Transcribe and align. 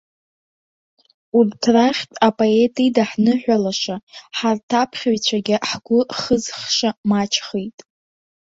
Урҭ 1.37 1.61
рахьтә 1.73 2.17
апоет 2.27 2.75
идаҳныҳәалаша, 2.87 3.95
ҳарҭ 4.37 4.69
аԥхьаҩцәагьы 4.81 5.55
ҳгәы 5.69 5.99
хызхша 6.19 6.89
маҷхеит. 7.09 7.77